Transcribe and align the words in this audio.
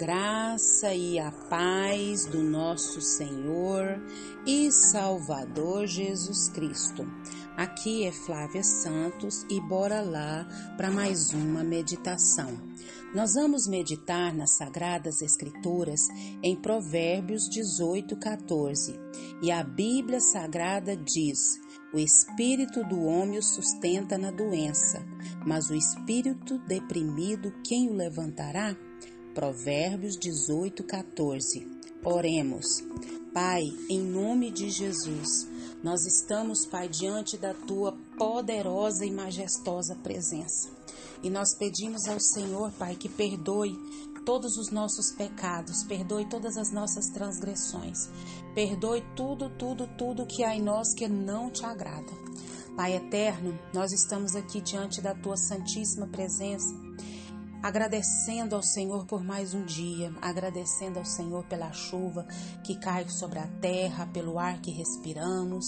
graça 0.00 0.94
e 0.94 1.18
a 1.18 1.30
paz 1.30 2.24
do 2.24 2.42
nosso 2.42 3.02
Senhor 3.02 4.00
e 4.46 4.72
Salvador 4.72 5.86
Jesus 5.86 6.48
Cristo. 6.48 7.06
Aqui 7.54 8.06
é 8.06 8.10
Flávia 8.10 8.64
Santos 8.64 9.44
e 9.50 9.60
bora 9.60 10.00
lá 10.00 10.48
para 10.78 10.90
mais 10.90 11.34
uma 11.34 11.62
meditação. 11.62 12.48
Nós 13.14 13.34
vamos 13.34 13.66
meditar 13.66 14.34
nas 14.34 14.56
Sagradas 14.56 15.20
Escrituras 15.20 16.00
em 16.42 16.56
Provérbios 16.56 17.42
18, 17.50 18.16
14. 18.16 18.98
E 19.42 19.50
a 19.52 19.62
Bíblia 19.62 20.20
Sagrada 20.20 20.96
diz: 20.96 21.60
O 21.92 21.98
espírito 21.98 22.82
do 22.84 23.02
homem 23.02 23.38
o 23.38 23.42
sustenta 23.42 24.16
na 24.16 24.30
doença, 24.30 25.04
mas 25.44 25.68
o 25.68 25.74
espírito 25.74 26.56
deprimido, 26.60 27.52
quem 27.62 27.90
o 27.90 27.92
levantará? 27.92 28.74
Provérbios 29.34 30.16
18, 30.16 30.82
14. 30.82 31.66
Oremos. 32.04 32.82
Pai, 33.32 33.62
em 33.88 34.00
nome 34.00 34.50
de 34.50 34.68
Jesus, 34.70 35.46
nós 35.84 36.04
estamos, 36.04 36.66
Pai, 36.66 36.88
diante 36.88 37.38
da 37.38 37.54
tua 37.54 37.96
poderosa 38.18 39.06
e 39.06 39.10
majestosa 39.10 39.94
presença. 40.02 40.68
E 41.22 41.30
nós 41.30 41.54
pedimos 41.56 42.08
ao 42.08 42.18
Senhor, 42.18 42.72
Pai, 42.72 42.96
que 42.96 43.08
perdoe 43.08 43.78
todos 44.26 44.56
os 44.56 44.72
nossos 44.72 45.12
pecados, 45.12 45.84
perdoe 45.84 46.28
todas 46.28 46.56
as 46.56 46.72
nossas 46.72 47.06
transgressões, 47.10 48.08
perdoe 48.52 49.04
tudo, 49.14 49.48
tudo, 49.50 49.86
tudo 49.96 50.26
que 50.26 50.42
há 50.42 50.56
em 50.56 50.62
nós 50.62 50.92
que 50.92 51.06
não 51.06 51.50
te 51.50 51.64
agrada. 51.64 52.12
Pai 52.76 52.96
eterno, 52.96 53.56
nós 53.72 53.92
estamos 53.92 54.34
aqui 54.34 54.60
diante 54.60 55.00
da 55.00 55.14
tua 55.14 55.36
santíssima 55.36 56.08
presença 56.08 56.89
agradecendo 57.62 58.56
ao 58.56 58.62
Senhor 58.62 59.06
por 59.06 59.22
mais 59.22 59.54
um 59.54 59.64
dia, 59.64 60.12
agradecendo 60.20 60.98
ao 60.98 61.04
Senhor 61.04 61.44
pela 61.44 61.72
chuva 61.72 62.26
que 62.64 62.78
cai 62.78 63.08
sobre 63.08 63.38
a 63.38 63.46
terra, 63.60 64.06
pelo 64.06 64.38
ar 64.38 64.60
que 64.60 64.70
respiramos, 64.70 65.66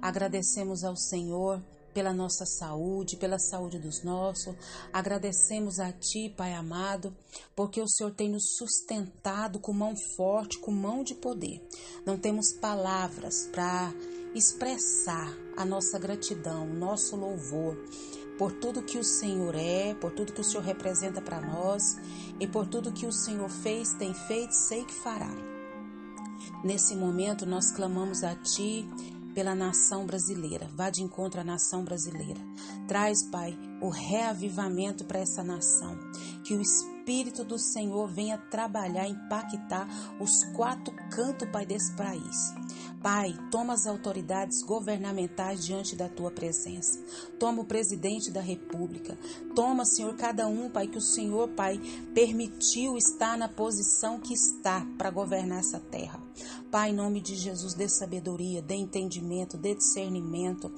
agradecemos 0.00 0.84
ao 0.84 0.96
Senhor 0.96 1.62
pela 1.92 2.12
nossa 2.12 2.44
saúde, 2.46 3.16
pela 3.16 3.38
saúde 3.38 3.78
dos 3.78 4.04
nossos. 4.04 4.54
Agradecemos 4.92 5.80
a 5.80 5.92
Ti, 5.92 6.32
Pai 6.36 6.54
amado, 6.54 7.14
porque 7.56 7.80
o 7.80 7.88
Senhor 7.88 8.12
tem 8.12 8.28
nos 8.28 8.54
sustentado 8.56 9.58
com 9.58 9.72
mão 9.72 9.94
forte, 10.16 10.58
com 10.58 10.70
mão 10.70 11.02
de 11.02 11.14
poder. 11.14 11.60
Não 12.06 12.16
temos 12.16 12.52
palavras 12.60 13.48
para 13.50 13.92
expressar 14.34 15.36
a 15.56 15.64
nossa 15.64 15.98
gratidão, 15.98 16.66
nosso 16.66 17.16
louvor 17.16 17.76
por 18.40 18.52
tudo 18.52 18.80
que 18.80 18.96
o 18.96 19.04
Senhor 19.04 19.54
é, 19.54 19.92
por 19.92 20.12
tudo 20.12 20.32
que 20.32 20.40
o 20.40 20.44
Senhor 20.44 20.64
representa 20.64 21.20
para 21.20 21.42
nós 21.42 21.98
e 22.40 22.46
por 22.46 22.66
tudo 22.66 22.90
que 22.90 23.04
o 23.04 23.12
Senhor 23.12 23.50
fez, 23.50 23.92
tem 23.92 24.14
feito, 24.14 24.52
sei 24.52 24.82
que 24.82 24.94
fará. 24.94 25.30
Nesse 26.64 26.96
momento 26.96 27.44
nós 27.44 27.70
clamamos 27.70 28.24
a 28.24 28.34
Ti 28.34 28.88
pela 29.34 29.54
nação 29.54 30.06
brasileira. 30.06 30.70
Vá 30.74 30.88
de 30.88 31.02
encontro 31.02 31.38
à 31.38 31.44
nação 31.44 31.84
brasileira. 31.84 32.40
Traz, 32.88 33.22
Pai, 33.24 33.58
o 33.82 33.90
reavivamento 33.90 35.04
para 35.04 35.18
essa 35.18 35.44
nação. 35.44 35.98
Que 36.42 36.54
o 36.54 36.62
Espírito 36.62 37.44
do 37.44 37.58
Senhor 37.58 38.08
venha 38.08 38.38
trabalhar, 38.38 39.06
impactar 39.06 39.86
os 40.18 40.44
quatro 40.56 40.94
cantos, 41.10 41.46
Pai, 41.50 41.66
desse 41.66 41.94
país. 41.94 42.54
Pai, 43.02 43.34
toma 43.50 43.72
as 43.72 43.86
autoridades 43.86 44.62
governamentais 44.62 45.64
diante 45.64 45.96
da 45.96 46.06
tua 46.06 46.30
presença. 46.30 46.98
Toma 47.38 47.62
o 47.62 47.64
presidente 47.64 48.30
da 48.30 48.42
República. 48.42 49.18
Toma, 49.54 49.86
Senhor, 49.86 50.14
cada 50.16 50.46
um, 50.46 50.68
Pai, 50.68 50.86
que 50.86 50.98
o 50.98 51.00
Senhor, 51.00 51.48
Pai, 51.48 51.80
permitiu 52.14 52.98
estar 52.98 53.38
na 53.38 53.48
posição 53.48 54.20
que 54.20 54.34
está 54.34 54.86
para 54.98 55.10
governar 55.10 55.60
essa 55.60 55.80
terra. 55.80 56.20
Pai, 56.70 56.90
em 56.90 56.94
nome 56.94 57.20
de 57.20 57.34
Jesus, 57.34 57.74
dê 57.74 57.88
sabedoria, 57.88 58.62
dê 58.62 58.76
entendimento, 58.76 59.56
dê 59.56 59.74
discernimento, 59.74 60.70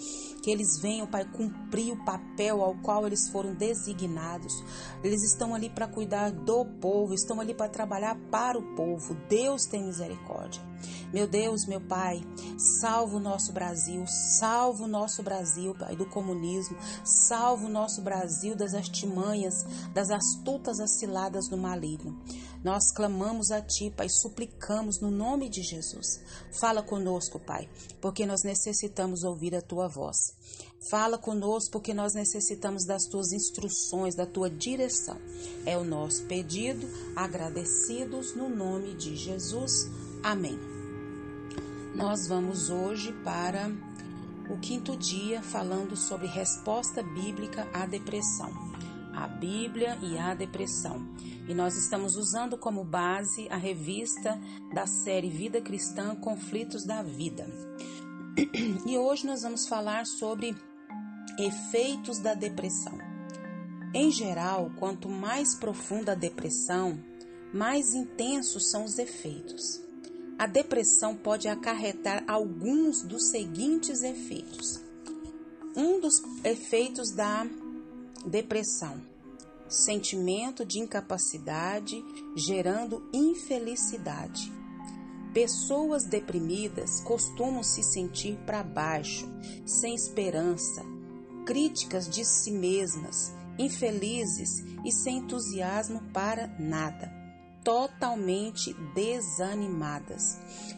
que 0.43 0.51
eles 0.51 0.81
venham, 0.81 1.07
Pai, 1.07 1.25
cumprir 1.25 1.93
o 1.93 2.05
papel 2.05 2.63
ao 2.63 2.75
qual 2.77 3.07
eles 3.07 3.29
foram 3.29 3.55
designados. 3.55 4.53
Eles 5.05 5.23
estão 5.23 5.55
ali 5.55 5.69
para 5.69 5.87
cuidar 5.87 6.31
do 6.31 6.65
povo, 6.65 7.13
estão 7.13 7.41
ali 7.41 7.55
para 7.55 7.69
trabalhar 7.69 8.17
para 8.31 8.59
o 8.59 8.75
povo. 8.75 9.15
Deus 9.29 9.67
tem 9.67 9.85
misericórdia. 9.85 10.63
Meu 11.13 11.27
Deus, 11.27 11.67
meu 11.67 11.81
Pai, 11.81 12.23
salva 12.81 13.17
o 13.17 13.21
nosso 13.21 13.53
Brasil, 13.53 14.05
salva 14.39 14.85
o 14.85 14.89
nosso 14.89 15.23
Brasil, 15.23 15.75
Pai, 15.79 15.95
do 15.95 16.07
comunismo, 16.07 16.77
salva 17.05 17.67
o 17.67 17.69
nosso 17.69 18.01
Brasil 18.01 18.57
das 18.57 18.75
artimanhas, 18.75 19.55
das 19.93 20.11
astutas 20.11 20.81
aciladas 20.81 21.49
do 21.49 21.59
maligno. 21.59 22.19
Nós 22.63 22.93
clamamos 22.95 23.51
a 23.51 23.61
Ti, 23.61 23.93
Pai, 23.97 24.09
suplicamos 24.09 25.01
no 25.01 25.11
nome 25.11 25.49
de 25.49 25.63
Jesus. 25.63 26.21
Fala 26.61 26.83
conosco, 26.83 27.41
Pai, 27.41 27.69
porque 28.01 28.25
nós 28.25 28.43
necessitamos 28.45 29.25
ouvir 29.25 29.55
a 29.55 29.61
Tua 29.61 29.89
voz. 29.89 30.17
Fala 30.91 31.17
conosco 31.17 31.73
porque 31.73 31.95
nós 31.95 32.15
necessitamos 32.15 32.85
das 32.85 33.05
tuas 33.05 33.33
instruções, 33.33 34.15
da 34.15 34.27
tua 34.27 34.51
direção. 34.51 35.17
É 35.65 35.79
o 35.79 35.85
nosso 35.85 36.25
pedido, 36.25 36.89
agradecidos 37.15 38.35
no 38.35 38.49
nome 38.49 38.95
de 38.95 39.17
Jesus. 39.17 39.89
Amém. 40.23 40.59
Nós 41.95 42.27
vamos 42.27 42.69
hoje 42.69 43.13
para 43.25 43.71
o 44.51 44.59
quinto 44.59 44.97
dia 44.97 45.41
falando 45.43 45.97
sobre 45.97 46.27
resposta 46.27 47.03
bíblica 47.03 47.69
à 47.73 47.87
depressão. 47.87 48.51
A 49.15 49.29
Bíblia 49.29 49.97
e 50.03 50.19
a 50.19 50.35
depressão. 50.35 51.07
E 51.49 51.55
nós 51.55 51.77
estamos 51.77 52.17
usando 52.17 52.57
como 52.57 52.85
base 52.85 53.49
a 53.51 53.57
revista 53.57 54.41
da 54.73 54.87
série 54.87 55.29
Vida 55.29 55.61
Cristã 55.61 56.15
Conflitos 56.15 56.85
da 56.85 57.03
Vida. 57.03 57.47
E 58.87 58.97
hoje 58.97 59.27
nós 59.27 59.43
vamos 59.43 59.69
falar 59.69 60.07
sobre 60.07 60.57
efeitos 61.39 62.19
da 62.19 62.35
depressão. 62.35 62.97
Em 63.95 64.11
geral, 64.11 64.71
quanto 64.79 65.09
mais 65.09 65.55
profunda 65.55 66.13
a 66.13 66.15
depressão, 66.15 66.99
mais 67.53 67.93
intensos 67.93 68.71
são 68.71 68.85
os 68.85 68.99
efeitos. 68.99 69.83
A 70.39 70.47
depressão 70.47 71.15
pode 71.15 71.47
acarretar 71.47 72.25
alguns 72.27 73.03
dos 73.03 73.31
seguintes 73.31 74.03
efeitos. 74.03 74.81
Um 75.77 76.01
dos 76.01 76.23
efeitos 76.45 77.11
da 77.11 77.47
depressão: 78.27 79.01
sentimento 79.73 80.65
de 80.65 80.79
incapacidade, 80.79 82.05
gerando 82.37 83.03
infelicidade. 83.13 84.53
Pessoas 85.33 86.05
deprimidas 86.05 87.01
costumam 87.01 87.63
se 87.63 87.83
sentir 87.83 88.37
para 88.45 88.63
baixo, 88.63 89.27
sem 89.65 89.95
esperança, 89.95 90.85
críticas 91.47 92.09
de 92.09 92.25
si 92.25 92.51
mesmas, 92.51 93.33
infelizes 93.59 94.63
e 94.85 94.93
sem 94.93 95.19
entusiasmo 95.19 96.03
para 96.13 96.49
nada 96.59 97.22
totalmente 97.65 98.75
desanimadas. 98.95 100.23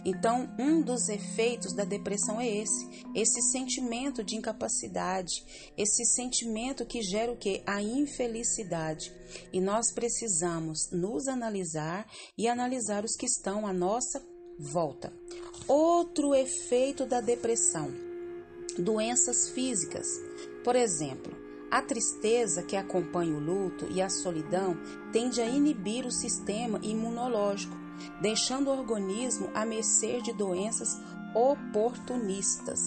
Então, 0.05 0.49
um 0.59 0.83
dos 0.83 1.09
efeitos 1.09 1.73
da 1.73 1.85
depressão 1.85 2.41
é 2.41 2.49
esse, 2.49 3.05
esse 3.15 3.41
sentimento 3.51 4.23
de 4.23 4.37
incapacidade, 4.37 5.33
esse 5.77 6.05
sentimento 6.05 6.85
que 6.85 7.03
gera 7.03 7.33
o 7.33 7.37
que? 7.37 7.63
A 7.67 7.83
infelicidade. 7.83 9.13
E 9.53 9.61
nós 9.61 9.93
precisamos 9.93 10.91
nos 10.93 11.27
analisar 11.27 12.07
e 12.37 12.47
analisar 12.47 13.05
os 13.05 13.17
que 13.17 13.27
estão 13.27 13.67
à 13.67 13.73
nossa 13.73 14.23
volta. 14.59 15.13
Outro 15.67 16.35
efeito 16.35 17.07
da 17.07 17.21
depressão: 17.21 17.91
doenças 18.79 19.49
físicas. 19.51 20.07
Por 20.63 20.77
exemplo, 20.77 21.44
a 21.75 21.83
tristeza 21.83 22.63
que 22.63 22.77
acompanha 22.77 23.35
o 23.35 23.41
luto 23.41 23.89
e 23.91 24.01
a 24.01 24.09
solidão 24.09 24.77
tende 25.13 25.41
a 25.41 25.45
inibir 25.45 26.07
o 26.07 26.13
sistema 26.13 26.79
imunológico, 26.81 27.77
deixando 28.23 28.69
o 28.69 28.79
organismo 28.79 29.51
a 29.53 29.67
mercê 29.67 30.21
de 30.21 30.33
doenças 30.33 30.97
oportunistas. 31.35 32.79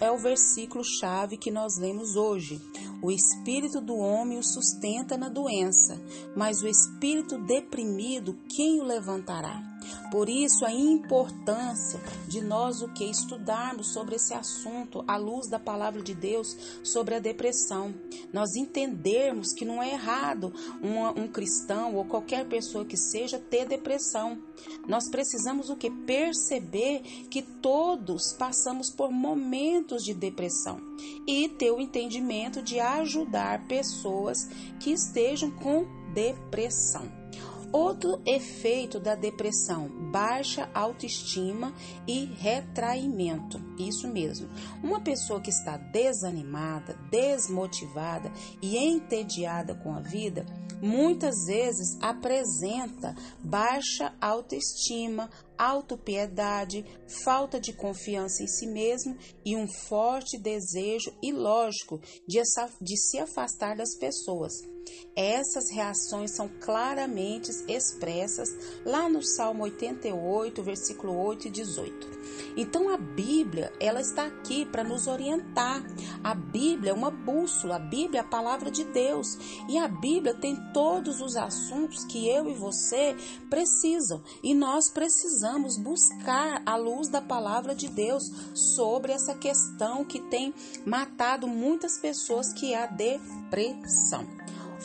É 0.00 0.10
o 0.10 0.16
versículo 0.16 0.82
chave 0.82 1.36
que 1.36 1.50
nós 1.50 1.76
lemos 1.76 2.16
hoje. 2.16 2.58
O 3.02 3.12
espírito 3.12 3.82
do 3.82 3.98
homem 3.98 4.38
o 4.38 4.42
sustenta 4.42 5.18
na 5.18 5.28
doença, 5.28 6.00
mas 6.34 6.62
o 6.62 6.66
espírito 6.66 7.36
deprimido, 7.36 8.38
quem 8.48 8.80
o 8.80 8.84
levantará? 8.84 9.71
Por 10.10 10.28
isso, 10.28 10.64
a 10.64 10.72
importância 10.72 12.00
de 12.28 12.40
nós 12.40 12.82
o 12.82 12.88
que 12.88 13.04
estudarmos 13.04 13.92
sobre 13.92 14.16
esse 14.16 14.34
assunto 14.34 15.04
à 15.06 15.16
luz 15.16 15.48
da 15.48 15.58
palavra 15.58 16.02
de 16.02 16.14
Deus 16.14 16.56
sobre 16.82 17.14
a 17.14 17.18
depressão. 17.18 17.94
Nós 18.32 18.54
entendermos 18.56 19.52
que 19.52 19.64
não 19.64 19.82
é 19.82 19.92
errado 19.92 20.52
um, 20.82 21.22
um 21.22 21.28
cristão 21.28 21.94
ou 21.94 22.04
qualquer 22.04 22.46
pessoa 22.46 22.84
que 22.84 22.96
seja 22.96 23.38
ter 23.38 23.66
depressão. 23.66 24.38
Nós 24.86 25.08
precisamos 25.08 25.70
o 25.70 25.76
que 25.76 25.90
perceber 25.90 27.00
que 27.30 27.42
todos 27.42 28.32
passamos 28.32 28.90
por 28.90 29.10
momentos 29.10 30.02
de 30.04 30.14
depressão 30.14 30.80
e 31.26 31.48
ter 31.48 31.70
o 31.70 31.80
entendimento 31.80 32.62
de 32.62 32.80
ajudar 32.80 33.66
pessoas 33.66 34.48
que 34.80 34.92
estejam 34.92 35.50
com 35.50 35.86
depressão. 36.12 37.21
Outro 37.72 38.20
efeito 38.26 39.00
da 39.00 39.14
depressão: 39.14 39.88
baixa 40.10 40.68
autoestima 40.74 41.74
e 42.06 42.26
retraimento. 42.26 43.58
Isso 43.78 44.06
mesmo. 44.06 44.48
Uma 44.82 45.00
pessoa 45.00 45.40
que 45.40 45.50
está 45.50 45.78
desanimada, 45.78 46.98
desmotivada 47.10 48.30
e 48.60 48.76
entediada 48.76 49.74
com 49.74 49.94
a 49.94 50.00
vida, 50.00 50.44
muitas 50.82 51.46
vezes 51.46 51.96
apresenta 52.02 53.14
baixa 53.42 54.12
autoestima, 54.20 55.30
autopiedade, 55.56 56.84
falta 57.24 57.58
de 57.58 57.72
confiança 57.72 58.42
em 58.42 58.48
si 58.48 58.66
mesmo 58.66 59.16
e 59.44 59.56
um 59.56 59.66
forte 59.66 60.36
desejo 60.36 61.10
ilógico 61.22 62.00
de, 62.26 62.42
se 62.98 63.18
afastar 63.18 63.76
das 63.76 63.96
pessoas. 63.96 64.71
Essas 65.14 65.70
reações 65.70 66.30
são 66.30 66.48
claramente 66.60 67.50
expressas 67.68 68.48
lá 68.84 69.08
no 69.08 69.22
Salmo 69.22 69.64
88, 69.64 70.62
versículo 70.62 71.14
8 71.16 71.48
e 71.48 71.50
18. 71.50 72.22
Então 72.56 72.88
a 72.88 72.96
Bíblia, 72.96 73.72
ela 73.78 74.00
está 74.00 74.26
aqui 74.26 74.64
para 74.64 74.82
nos 74.84 75.06
orientar. 75.06 75.84
A 76.24 76.34
Bíblia 76.34 76.92
é 76.92 76.94
uma 76.94 77.10
bússola, 77.10 77.76
a 77.76 77.78
Bíblia 77.78 78.20
é 78.20 78.24
a 78.24 78.26
palavra 78.26 78.70
de 78.70 78.84
Deus, 78.84 79.36
e 79.68 79.78
a 79.78 79.86
Bíblia 79.86 80.34
tem 80.34 80.56
todos 80.72 81.20
os 81.20 81.36
assuntos 81.36 82.04
que 82.04 82.28
eu 82.28 82.48
e 82.48 82.54
você 82.54 83.14
precisam, 83.50 84.22
e 84.42 84.54
nós 84.54 84.88
precisamos 84.88 85.76
buscar 85.76 86.62
a 86.64 86.76
luz 86.76 87.08
da 87.08 87.20
palavra 87.20 87.74
de 87.74 87.88
Deus 87.88 88.30
sobre 88.54 89.12
essa 89.12 89.34
questão 89.34 90.04
que 90.04 90.20
tem 90.20 90.54
matado 90.86 91.46
muitas 91.46 91.98
pessoas 91.98 92.52
que 92.52 92.72
é 92.72 92.82
a 92.82 92.86
depressão. 92.86 94.26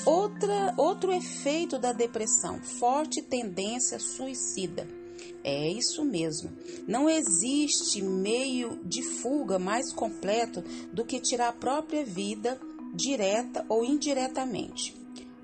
Outra, 0.05 0.73
outro 0.77 1.11
efeito 1.11 1.77
da 1.77 1.91
depressão, 1.91 2.61
forte 2.61 3.21
tendência 3.21 3.99
suicida. 3.99 4.87
É 5.43 5.69
isso 5.69 6.03
mesmo. 6.03 6.51
Não 6.87 7.09
existe 7.09 8.01
meio 8.01 8.79
de 8.83 9.01
fuga 9.01 9.57
mais 9.57 9.93
completo 9.93 10.61
do 10.91 11.05
que 11.05 11.19
tirar 11.19 11.49
a 11.49 11.53
própria 11.53 12.05
vida, 12.05 12.59
direta 12.93 13.65
ou 13.69 13.83
indiretamente. 13.83 14.95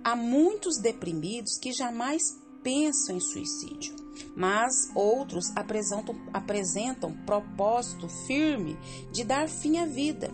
Há 0.03 0.15
muitos 0.15 0.77
deprimidos 0.77 1.57
que 1.57 1.71
jamais 1.71 2.21
pensam 2.61 3.15
em 3.15 3.19
suicídio, 3.21 3.95
mas 4.35 4.73
outros 4.95 5.45
apresentam, 5.55 6.15
apresentam 6.33 7.13
propósito 7.25 8.07
firme 8.25 8.77
de 9.11 9.23
dar 9.23 9.47
fim 9.47 9.77
à 9.77 9.85
vida 9.85 10.29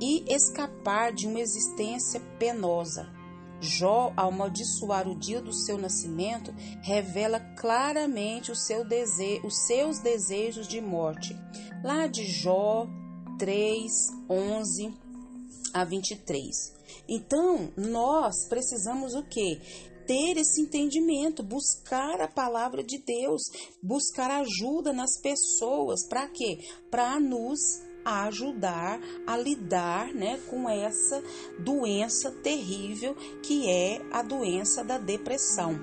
e 0.00 0.24
escapar 0.32 1.12
de 1.12 1.26
uma 1.26 1.40
existência 1.40 2.20
penosa. 2.38 3.17
Jó, 3.60 4.12
ao 4.16 4.28
amaldiçoar 4.28 5.08
o 5.08 5.18
dia 5.18 5.40
do 5.40 5.52
seu 5.52 5.76
nascimento, 5.76 6.54
revela 6.82 7.40
claramente 7.56 8.52
o 8.52 8.56
seu 8.56 8.84
os 9.44 9.66
seus 9.66 9.98
desejos 9.98 10.68
de 10.68 10.80
morte. 10.80 11.36
Lá 11.82 12.06
de 12.06 12.24
Jó 12.24 12.86
3, 13.38 13.92
11 14.28 14.94
a 15.74 15.84
23. 15.84 16.78
Então, 17.08 17.72
nós 17.76 18.46
precisamos 18.48 19.14
o 19.14 19.22
quê? 19.24 19.60
ter 20.06 20.38
esse 20.38 20.62
entendimento, 20.62 21.42
buscar 21.42 22.18
a 22.22 22.26
palavra 22.26 22.82
de 22.82 22.96
Deus, 22.96 23.42
buscar 23.82 24.30
ajuda 24.30 24.90
nas 24.90 25.20
pessoas, 25.20 26.08
para 26.08 26.26
quê? 26.28 26.60
Para 26.90 27.20
nos 27.20 27.58
a 28.08 28.24
ajudar 28.24 28.98
a 29.26 29.36
lidar 29.36 30.14
né, 30.14 30.40
com 30.48 30.66
essa 30.66 31.22
doença 31.58 32.30
terrível 32.30 33.14
que 33.42 33.68
é 33.68 34.00
a 34.10 34.22
doença 34.22 34.82
da 34.82 34.96
depressão. 34.96 35.78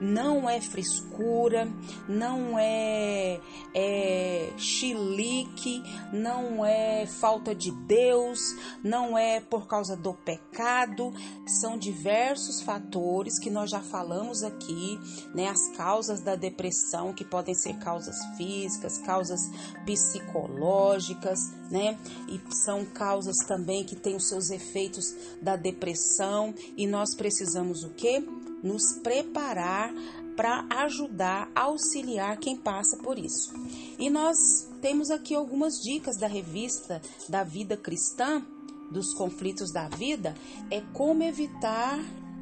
Não 0.00 0.50
é 0.50 0.60
frescura, 0.60 1.68
não 2.08 2.58
é, 2.58 3.40
é 3.72 4.52
chilique, 4.56 5.82
não 6.12 6.64
é 6.66 7.06
falta 7.06 7.54
de 7.54 7.70
Deus, 7.70 8.40
não 8.82 9.16
é 9.16 9.40
por 9.40 9.66
causa 9.66 9.96
do 9.96 10.14
pecado, 10.14 11.12
são 11.60 11.78
diversos 11.78 12.60
fatores 12.62 13.38
que 13.38 13.50
nós 13.50 13.70
já 13.70 13.80
falamos 13.80 14.42
aqui, 14.42 14.98
né? 15.34 15.48
As 15.48 15.68
causas 15.76 16.20
da 16.20 16.36
depressão, 16.36 17.12
que 17.12 17.24
podem 17.24 17.54
ser 17.54 17.78
causas 17.78 18.16
físicas, 18.36 18.98
causas 18.98 19.40
psicológicas, 19.84 21.38
né? 21.70 21.98
E 22.28 22.40
são 22.64 22.84
causas 22.84 23.36
também 23.46 23.84
que 23.84 23.96
têm 23.96 24.16
os 24.16 24.28
seus 24.28 24.50
efeitos 24.50 25.14
da 25.42 25.56
depressão, 25.56 26.54
e 26.76 26.86
nós 26.86 27.14
precisamos 27.14 27.84
o 27.84 27.90
quê? 27.90 28.24
nos 28.62 28.98
preparar 29.02 29.92
para 30.36 30.64
ajudar, 30.84 31.50
auxiliar 31.54 32.36
quem 32.38 32.56
passa 32.56 32.96
por 32.98 33.18
isso. 33.18 33.52
E 33.98 34.08
nós 34.08 34.36
temos 34.80 35.10
aqui 35.10 35.34
algumas 35.34 35.74
dicas 35.80 36.16
da 36.16 36.28
revista 36.28 37.02
da 37.28 37.42
vida 37.42 37.76
cristã, 37.76 38.44
dos 38.90 39.14
conflitos 39.14 39.72
da 39.72 39.88
vida, 39.88 40.34
é 40.70 40.80
como 40.92 41.22
evitar 41.22 41.98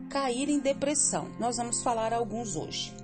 cair 0.09 0.49
em 0.49 0.61
depressão. 0.61 1.29
Nós 1.39 1.57
vamos 1.57 1.83
falar 1.83 2.13
alguns 2.13 2.57
hoje. 2.57 2.95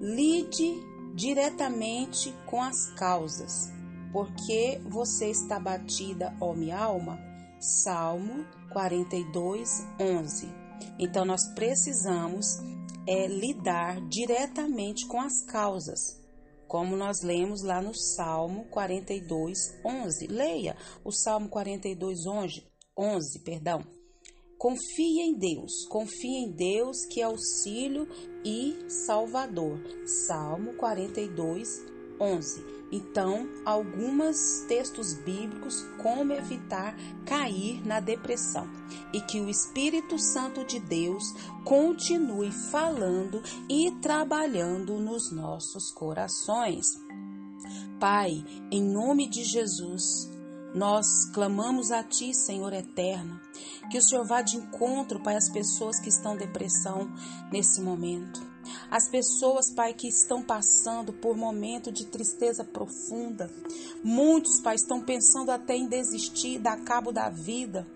Lide 0.00 0.74
diretamente 1.14 2.34
com 2.44 2.60
as 2.60 2.90
causas, 2.94 3.72
porque 4.12 4.80
você 4.84 5.30
está 5.30 5.58
batida, 5.58 6.36
ó 6.40 6.52
minha 6.52 6.78
alma. 6.78 7.18
Salmo 7.58 8.44
42, 8.70 9.86
11. 9.98 10.48
Então 10.98 11.24
nós 11.24 11.46
precisamos 11.54 12.46
é, 13.06 13.26
lidar 13.26 14.00
diretamente 14.08 15.06
com 15.06 15.20
as 15.20 15.42
causas, 15.42 16.20
como 16.68 16.96
nós 16.96 17.22
lemos 17.22 17.62
lá 17.62 17.80
no 17.80 17.94
Salmo 17.94 18.64
42, 18.66 19.58
11. 19.84 20.26
Leia 20.26 20.76
o 21.04 21.12
Salmo 21.12 21.48
42, 21.48 22.26
11, 22.26 22.66
11 22.96 23.38
perdão. 23.40 23.84
Confie 24.58 25.20
em 25.20 25.34
Deus, 25.34 25.86
confie 25.88 26.44
em 26.44 26.50
Deus 26.50 27.04
que 27.06 27.20
é 27.20 27.24
auxílio 27.24 28.08
e 28.44 28.90
salvador. 29.06 29.78
Salmo 30.26 30.74
42, 30.74 31.68
11. 32.20 32.75
Então, 32.90 33.48
alguns 33.64 34.64
textos 34.68 35.14
bíblicos 35.14 35.84
como 36.00 36.32
evitar 36.32 36.96
cair 37.24 37.84
na 37.84 37.98
depressão 37.98 38.68
e 39.12 39.20
que 39.20 39.40
o 39.40 39.48
Espírito 39.48 40.18
Santo 40.18 40.64
de 40.64 40.78
Deus 40.78 41.24
continue 41.64 42.52
falando 42.52 43.42
e 43.68 43.90
trabalhando 44.00 45.00
nos 45.00 45.32
nossos 45.32 45.90
corações. 45.90 46.86
Pai, 47.98 48.44
em 48.70 48.82
nome 48.82 49.28
de 49.28 49.42
Jesus, 49.42 50.30
nós 50.74 51.06
clamamos 51.32 51.90
a 51.90 52.04
Ti, 52.04 52.34
Senhor 52.34 52.72
eterno, 52.72 53.40
que 53.90 53.98
o 53.98 54.02
Senhor 54.02 54.26
vá 54.26 54.42
de 54.42 54.56
encontro, 54.56 55.22
Pai, 55.22 55.34
às 55.34 55.50
pessoas 55.50 55.98
que 55.98 56.10
estão 56.10 56.34
em 56.34 56.38
depressão 56.38 57.10
nesse 57.50 57.80
momento. 57.80 58.55
As 58.90 59.08
pessoas, 59.08 59.72
Pai, 59.74 59.94
que 59.94 60.08
estão 60.08 60.42
passando 60.42 61.12
por 61.12 61.36
momento 61.36 61.90
de 61.92 62.06
tristeza 62.06 62.64
profunda. 62.64 63.50
Muitos, 64.02 64.60
Pai, 64.60 64.76
estão 64.76 65.00
pensando 65.00 65.50
até 65.50 65.76
em 65.76 65.88
desistir, 65.88 66.58
dar 66.58 66.80
cabo 66.84 67.12
da 67.12 67.28
vida. 67.28 67.86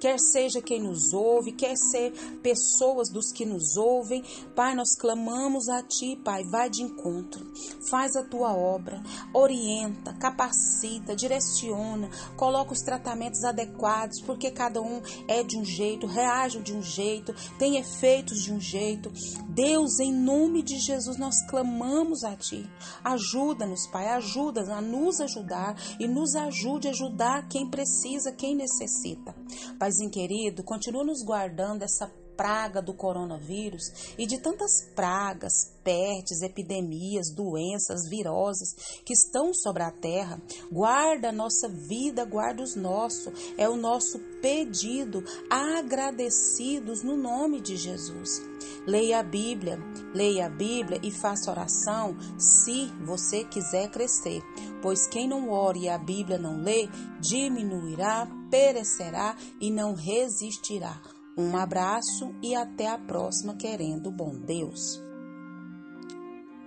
Quer 0.00 0.18
seja 0.18 0.62
quem 0.62 0.82
nos 0.82 1.12
ouve, 1.12 1.52
quer 1.52 1.76
ser 1.76 2.12
pessoas 2.42 3.10
dos 3.10 3.30
que 3.32 3.44
nos 3.44 3.76
ouvem. 3.76 4.24
Pai, 4.54 4.74
nós 4.74 4.96
clamamos 4.96 5.68
a 5.68 5.82
Ti, 5.82 6.16
Pai, 6.24 6.42
vai 6.44 6.70
de 6.70 6.82
encontro. 6.82 7.46
Faz 7.88 8.16
a 8.16 8.24
Tua 8.24 8.54
obra, 8.54 9.02
orienta, 9.34 10.14
capacita, 10.14 11.14
direciona, 11.14 12.08
coloca 12.36 12.72
os 12.72 12.80
tratamentos 12.80 13.44
adequados, 13.44 14.20
porque 14.22 14.50
cada 14.50 14.80
um 14.80 15.02
é 15.28 15.42
de 15.42 15.58
um 15.58 15.64
jeito, 15.64 16.06
reage 16.06 16.60
de 16.60 16.72
um 16.72 16.82
jeito, 16.82 17.34
tem 17.58 17.76
efeitos 17.76 18.42
de 18.42 18.52
um 18.52 18.60
jeito. 18.60 19.12
Deus, 19.48 19.98
em 20.00 20.12
nome 20.20 20.62
de 20.62 20.78
Jesus, 20.78 21.16
nós 21.16 21.34
clamamos 21.48 22.24
a 22.24 22.36
Ti. 22.36 22.68
Ajuda-nos, 23.02 23.86
Pai, 23.86 24.08
ajuda 24.08 24.60
a 24.72 24.80
nos 24.80 25.20
ajudar 25.20 25.74
e 25.98 26.06
nos 26.06 26.34
ajude 26.34 26.88
a 26.88 26.90
ajudar 26.90 27.48
quem 27.48 27.68
precisa, 27.68 28.32
quem 28.32 28.54
necessita. 28.54 29.34
Paizinho 29.78 30.10
querido, 30.10 30.62
continua 30.62 31.04
nos 31.04 31.24
guardando 31.24 31.82
essa 31.82 32.19
praga 32.40 32.80
do 32.80 32.94
coronavírus 32.94 34.14
e 34.16 34.26
de 34.26 34.38
tantas 34.38 34.82
pragas, 34.96 35.52
pestes, 35.84 36.40
epidemias, 36.40 37.30
doenças, 37.30 38.08
viroses 38.08 38.74
que 39.04 39.12
estão 39.12 39.52
sobre 39.52 39.82
a 39.82 39.90
terra. 39.90 40.40
Guarda 40.72 41.28
a 41.28 41.32
nossa 41.32 41.68
vida, 41.68 42.24
guarda 42.24 42.62
os 42.62 42.74
nossos. 42.74 43.30
É 43.58 43.68
o 43.68 43.76
nosso 43.76 44.18
pedido, 44.40 45.22
agradecidos 45.50 47.02
no 47.02 47.14
nome 47.14 47.60
de 47.60 47.76
Jesus. 47.76 48.40
Leia 48.86 49.20
a 49.20 49.22
Bíblia, 49.22 49.78
leia 50.14 50.46
a 50.46 50.48
Bíblia 50.48 50.98
e 51.02 51.10
faça 51.10 51.50
oração 51.50 52.16
se 52.38 52.86
você 53.04 53.44
quiser 53.44 53.90
crescer, 53.90 54.40
pois 54.80 55.06
quem 55.06 55.28
não 55.28 55.50
ore 55.50 55.80
e 55.80 55.88
a 55.90 55.98
Bíblia 55.98 56.38
não 56.38 56.62
lê, 56.62 56.88
diminuirá, 57.20 58.26
perecerá 58.50 59.36
e 59.60 59.70
não 59.70 59.92
resistirá. 59.92 61.19
Um 61.40 61.56
abraço 61.56 62.34
e 62.42 62.54
até 62.54 62.86
a 62.86 62.98
próxima, 62.98 63.54
querendo 63.54 64.10
bom 64.10 64.34
Deus. 64.36 65.02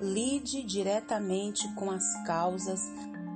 lide 0.02 0.64
diretamente 0.64 1.72
com 1.76 1.92
as 1.92 2.04
causas 2.26 2.82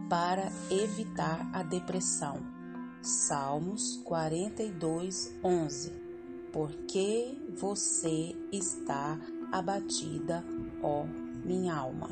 para 0.09 0.51
evitar 0.71 1.47
a 1.53 1.61
depressão. 1.61 2.39
Salmos 3.03 4.01
42, 4.03 5.31
11. 5.43 5.91
Porque 6.51 7.37
você 7.55 8.35
está 8.51 9.19
abatida, 9.51 10.43
ó 10.81 11.05
minha 11.45 11.75
alma. 11.75 12.09